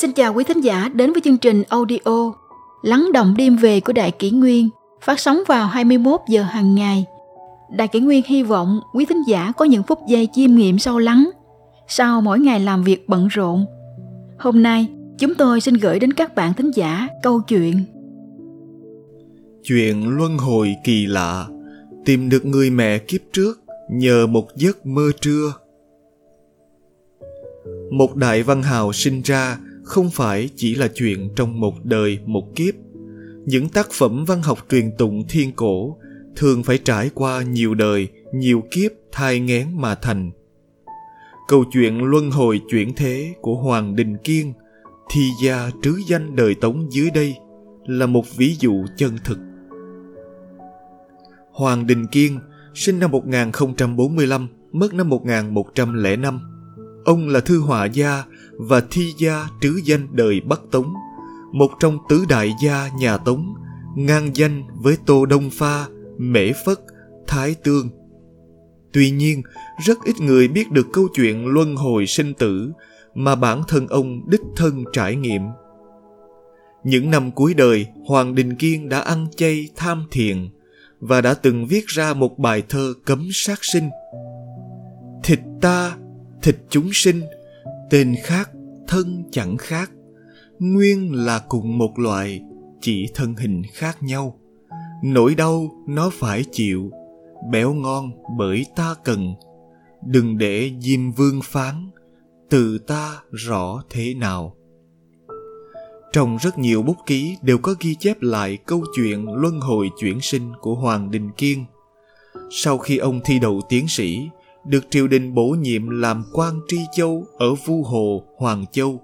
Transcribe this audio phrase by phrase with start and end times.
[0.00, 2.32] Xin chào quý thính giả đến với chương trình audio
[2.82, 4.68] Lắng động đêm về của Đại Kỷ Nguyên
[5.02, 7.04] phát sóng vào 21 giờ hàng ngày.
[7.76, 10.98] Đại Kỷ Nguyên hy vọng quý thính giả có những phút giây chiêm nghiệm sâu
[10.98, 11.30] lắng
[11.88, 13.66] sau mỗi ngày làm việc bận rộn.
[14.38, 14.88] Hôm nay,
[15.18, 17.84] chúng tôi xin gửi đến các bạn thính giả câu chuyện
[19.64, 21.46] Chuyện luân hồi kỳ lạ
[22.04, 23.60] Tìm được người mẹ kiếp trước
[23.90, 25.52] nhờ một giấc mơ trưa
[27.90, 29.58] Một đại văn hào sinh ra
[29.88, 32.74] không phải chỉ là chuyện trong một đời một kiếp.
[33.44, 35.96] Những tác phẩm văn học truyền tụng thiên cổ
[36.36, 40.30] thường phải trải qua nhiều đời nhiều kiếp thai nghén mà thành.
[41.48, 44.52] Câu chuyện luân hồi chuyển thế của hoàng đình kiên
[45.10, 47.34] thi gia trứ danh đời tống dưới đây
[47.86, 49.38] là một ví dụ chân thực.
[51.52, 52.38] Hoàng Đình Kiên,
[52.74, 56.40] sinh năm 1045, mất năm 1105.
[57.04, 58.24] Ông là thư họa gia
[58.58, 60.94] và thi gia trứ danh đời Bắc Tống,
[61.52, 63.54] một trong tứ đại gia nhà Tống,
[63.96, 65.86] ngang danh với Tô Đông Pha,
[66.18, 66.78] Mễ Phất,
[67.26, 67.88] Thái Tương.
[68.92, 69.42] Tuy nhiên,
[69.84, 72.72] rất ít người biết được câu chuyện luân hồi sinh tử
[73.14, 75.42] mà bản thân ông đích thân trải nghiệm.
[76.84, 80.48] Những năm cuối đời, Hoàng Đình Kiên đã ăn chay tham thiền
[81.00, 83.88] và đã từng viết ra một bài thơ cấm sát sinh.
[85.22, 85.96] Thịt ta,
[86.42, 87.22] thịt chúng sinh,
[87.90, 88.50] tên khác,
[88.88, 89.90] thân chẳng khác.
[90.58, 92.40] Nguyên là cùng một loại,
[92.80, 94.38] chỉ thân hình khác nhau.
[95.04, 96.90] Nỗi đau nó phải chịu,
[97.50, 99.34] béo ngon bởi ta cần.
[100.06, 101.90] Đừng để diêm vương phán,
[102.50, 104.54] từ ta rõ thế nào.
[106.12, 110.20] Trong rất nhiều bút ký đều có ghi chép lại câu chuyện luân hồi chuyển
[110.20, 111.64] sinh của hoàng đình kiên.
[112.50, 114.28] Sau khi ông thi đậu tiến sĩ
[114.68, 119.00] được triều đình bổ nhiệm làm quan tri châu ở Vu Hồ, Hoàng Châu.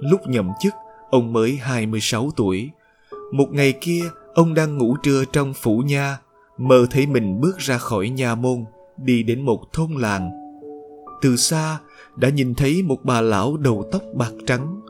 [0.00, 0.72] Lúc nhậm chức,
[1.10, 2.70] ông mới 26 tuổi.
[3.32, 4.02] Một ngày kia,
[4.34, 6.18] ông đang ngủ trưa trong phủ nha,
[6.58, 8.64] mơ thấy mình bước ra khỏi nhà môn,
[8.96, 10.30] đi đến một thôn làng.
[11.22, 11.78] Từ xa,
[12.16, 14.80] đã nhìn thấy một bà lão đầu tóc bạc trắng,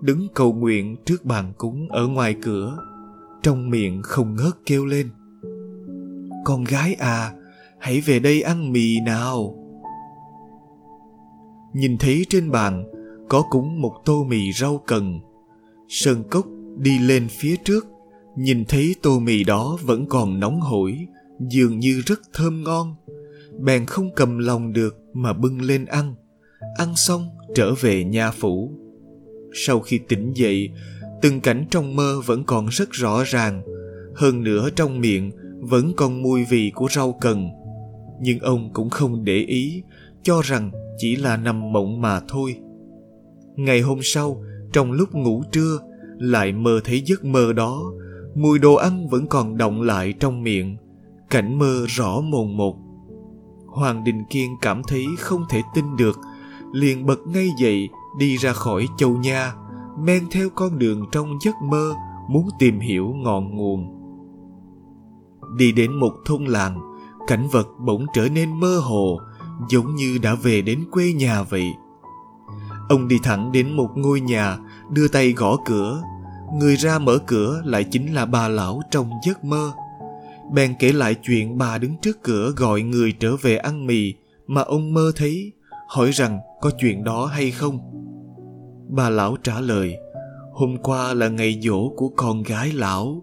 [0.00, 2.78] đứng cầu nguyện trước bàn cúng ở ngoài cửa,
[3.42, 5.10] trong miệng không ngớt kêu lên.
[6.44, 7.32] Con gái à,
[7.82, 9.54] hãy về đây ăn mì nào.
[11.74, 12.84] Nhìn thấy trên bàn,
[13.28, 15.20] có cúng một tô mì rau cần.
[15.88, 17.86] Sơn cốc đi lên phía trước,
[18.36, 21.06] nhìn thấy tô mì đó vẫn còn nóng hổi,
[21.40, 22.94] dường như rất thơm ngon.
[23.60, 26.14] Bèn không cầm lòng được mà bưng lên ăn.
[26.76, 28.72] Ăn xong, trở về nhà phủ.
[29.52, 30.70] Sau khi tỉnh dậy,
[31.22, 33.62] từng cảnh trong mơ vẫn còn rất rõ ràng.
[34.14, 37.61] Hơn nữa trong miệng vẫn còn mùi vị của rau cần
[38.22, 39.82] nhưng ông cũng không để ý,
[40.22, 42.56] cho rằng chỉ là nằm mộng mà thôi.
[43.56, 45.78] Ngày hôm sau, trong lúc ngủ trưa,
[46.18, 47.82] lại mơ thấy giấc mơ đó,
[48.34, 50.76] mùi đồ ăn vẫn còn động lại trong miệng,
[51.30, 52.76] cảnh mơ rõ mồn một.
[53.66, 56.18] Hoàng đình kiên cảm thấy không thể tin được,
[56.72, 59.52] liền bật ngay dậy đi ra khỏi châu nha,
[59.98, 61.92] men theo con đường trong giấc mơ,
[62.30, 63.98] muốn tìm hiểu ngọn nguồn.
[65.56, 66.91] Đi đến một thôn làng
[67.26, 69.20] cảnh vật bỗng trở nên mơ hồ,
[69.70, 71.66] giống như đã về đến quê nhà vậy.
[72.88, 74.58] Ông đi thẳng đến một ngôi nhà,
[74.90, 76.02] đưa tay gõ cửa.
[76.54, 79.72] Người ra mở cửa lại chính là bà lão trong giấc mơ.
[80.52, 84.14] Bèn kể lại chuyện bà đứng trước cửa gọi người trở về ăn mì,
[84.46, 85.52] mà ông mơ thấy,
[85.88, 87.78] hỏi rằng có chuyện đó hay không.
[88.88, 89.96] Bà lão trả lời,
[90.52, 93.22] hôm qua là ngày dỗ của con gái lão.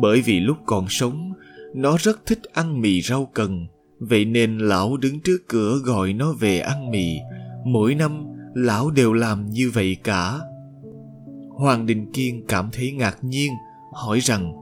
[0.00, 1.32] Bởi vì lúc còn sống
[1.76, 3.66] nó rất thích ăn mì rau cần.
[3.98, 7.16] Vậy nên lão đứng trước cửa gọi nó về ăn mì.
[7.64, 10.38] Mỗi năm, lão đều làm như vậy cả.
[11.50, 13.52] Hoàng đình kiên cảm thấy ngạc nhiên,
[13.92, 14.52] hỏi rằng,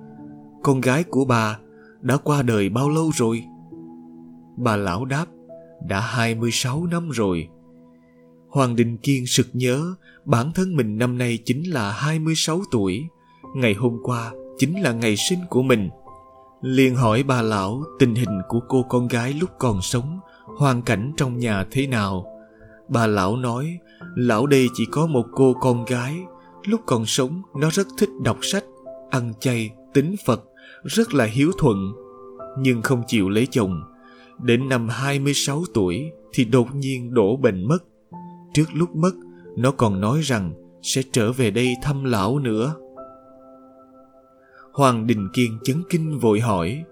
[0.62, 1.59] con gái của bà
[2.00, 3.44] đã qua đời bao lâu rồi?
[4.56, 5.27] Bà lão đáp,
[5.89, 7.49] đã 26 năm rồi.
[8.49, 9.94] Hoàng Đình Kiên sực nhớ,
[10.25, 13.05] bản thân mình năm nay chính là 26 tuổi.
[13.56, 15.89] Ngày hôm qua chính là ngày sinh của mình
[16.65, 21.13] liền hỏi bà lão tình hình của cô con gái lúc còn sống, hoàn cảnh
[21.17, 22.27] trong nhà thế nào.
[22.89, 23.79] Bà lão nói,
[24.15, 26.15] lão đây chỉ có một cô con gái,
[26.65, 28.65] lúc còn sống nó rất thích đọc sách,
[29.11, 30.45] ăn chay, tính phật,
[30.85, 31.93] rất là hiếu thuận,
[32.59, 33.83] nhưng không chịu lấy chồng.
[34.43, 37.79] Đến năm 26 tuổi thì đột nhiên đổ bệnh mất.
[38.55, 39.13] Trước lúc mất,
[39.57, 40.53] nó còn nói rằng
[40.83, 42.75] sẽ trở về đây thăm lão nữa.
[44.75, 46.85] Hoàng Đình Kiên chấn kinh vội hỏi,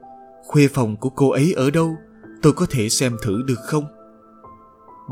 [0.46, 1.96] Khuê phòng của cô ấy ở đâu?
[2.42, 3.84] Tôi có thể xem thử được không?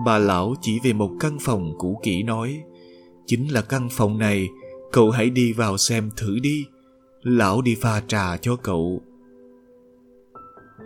[0.04, 2.62] Bà lão chỉ về một căn phòng cũ kỹ nói,
[3.26, 4.48] chính là căn phòng này,
[4.92, 6.66] cậu hãy đi vào xem thử đi.
[7.22, 9.02] Lão đi pha trà cho cậu.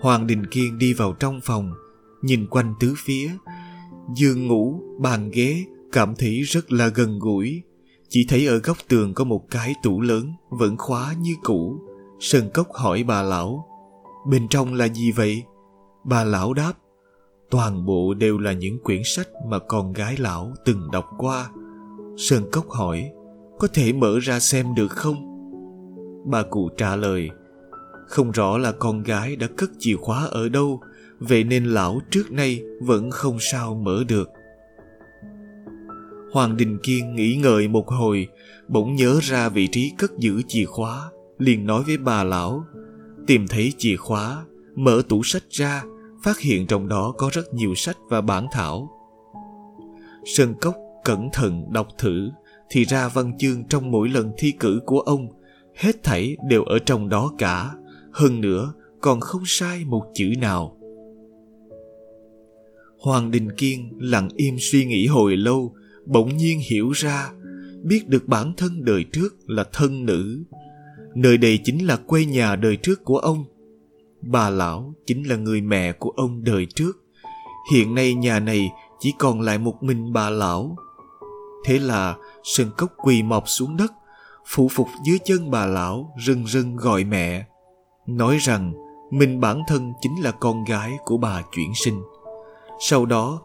[0.01, 1.73] Hoàng đình kiên đi vào trong phòng,
[2.23, 3.31] nhìn quanh tứ phía.
[4.17, 7.63] Giường ngủ, bàn ghế, cảm thấy rất là gần gũi
[8.15, 11.79] chỉ thấy ở góc tường có một cái tủ lớn, vẫn khóa như cũ.
[12.21, 13.69] Sơn cốc hỏi bà lão,
[14.27, 15.43] bên trong là gì vậy?
[16.05, 16.73] Bà lão đáp,
[17.51, 21.51] toàn bộ đều là những quyển sách mà con gái lão từng đọc qua.
[22.17, 23.11] Sơn cốc hỏi,
[23.59, 25.17] có thể mở ra xem được không?
[26.31, 27.31] Bà cụ trả lời,
[28.07, 30.81] không rõ là con gái đã cất chìa khóa ở đâu,
[31.19, 34.31] vậy nên lão trước nay vẫn không sao mở được
[36.35, 38.29] hoàng đình kiên nghĩ ngợi một hồi,
[38.69, 42.65] bỗng nhớ ra vị trí cất giữ chìa khóa, liền nói với bà lão,
[43.27, 44.45] tìm thấy chìa khóa,
[44.75, 45.83] mở tủ sách ra,
[46.23, 48.91] phát hiện trong đó có rất nhiều sách và bản thảo.
[50.25, 52.31] Sơn cốc cẩn thận đọc thử,
[52.71, 55.29] thì ra văn chương trong mỗi lần thi cử của ông,
[55.75, 57.71] hết thảy đều ở trong đó cả,
[58.13, 60.77] hơn nữa còn không sai một chữ nào.
[62.99, 65.75] Hoàng đình kiên lặng im suy nghĩ hồi lâu
[66.07, 67.31] bỗng nhiên hiểu ra,
[67.83, 70.45] biết được bản thân đời trước là thân nữ.
[71.15, 73.45] Nơi đây chính là quê nhà đời trước của ông.
[74.21, 76.93] Bà lão chính là người mẹ của ông đời trước.
[77.73, 78.71] Hiện nay nhà này
[79.01, 80.77] chỉ còn lại một mình bà lão.
[81.65, 83.93] Thế là sơn cốc quỳ mọc xuống đất
[84.47, 87.47] phụ phục dưới chân bà lão rưng rưng gọi mẹ,
[88.07, 88.73] nói rằng,
[89.11, 92.03] mình bản thân chính là con gái của bà chuyển sinh.
[92.81, 93.43] Sau đó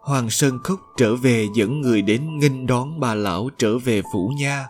[0.00, 4.32] hoàng sơn Khốc trở về dẫn người đến nghênh đón bà lão trở về phủ
[4.38, 4.66] nha,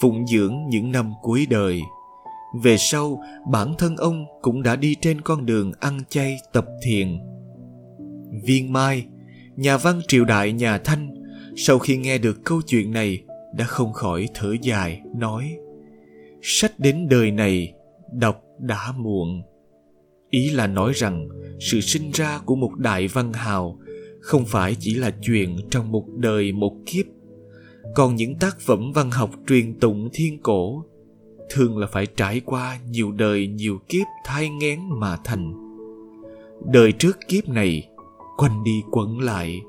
[0.00, 1.82] phụng dưỡng những năm cuối đời.
[2.62, 7.18] Về sau, bản thân ông cũng đã đi trên con đường ăn chay tập thiền.
[8.44, 9.06] Viên mai,
[9.56, 11.14] nhà văn triều đại nhà thanh,
[11.56, 13.22] sau khi nghe được câu chuyện này,
[13.54, 15.56] đã không khỏi thở dài, nói,
[16.42, 17.72] sách đến đời này,
[18.12, 19.42] đọc đã muộn.
[20.30, 21.28] Ý là nói rằng,
[21.60, 23.78] sự sinh ra của một đại văn hào
[24.20, 27.06] không phải chỉ là chuyện trong một đời một kiếp.
[27.94, 30.84] Còn những tác phẩm văn học truyền tụng thiên cổ
[31.50, 35.54] thường là phải trải qua nhiều đời nhiều kiếp thai ngén mà thành.
[36.72, 37.88] Đời trước kiếp này,
[38.36, 39.60] quanh đi quẩn lại,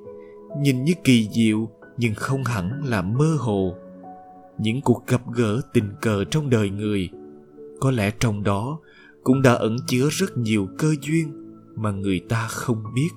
[0.62, 3.75] nhìn như kỳ diệu nhưng không hẳn là mơ hồ.
[4.57, 7.10] Những cuộc gặp gỡ tình cờ trong đời người,
[7.80, 8.80] có lẽ trong đó
[9.24, 11.34] cũng đã ẩn chứa rất nhiều cơ duyên
[11.75, 13.10] mà người ta không biết.